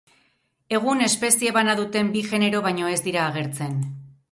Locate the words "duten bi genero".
1.81-2.65